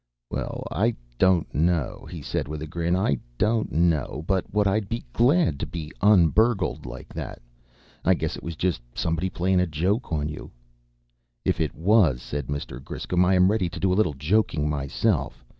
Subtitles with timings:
[0.31, 2.95] "Well, I don't know," he said with a grin.
[2.95, 7.39] "I don't know but what I'd be glad to be un burgled like that.
[8.03, 10.49] I guess it was just somebody playing a joke on you."
[11.45, 12.83] "If it was," said Mr.
[12.83, 15.45] Griscom, "I am ready to do a little joking myself.